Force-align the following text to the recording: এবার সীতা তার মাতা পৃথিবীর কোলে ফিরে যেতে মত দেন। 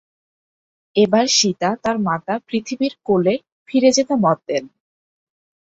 এবার 0.95 1.25
সীতা 1.37 1.69
তার 1.83 1.97
মাতা 1.99 2.35
পৃথিবীর 2.47 2.93
কোলে 3.05 3.35
ফিরে 3.69 3.89
যেতে 3.97 4.13
মত 4.23 4.37
দেন। 4.47 4.63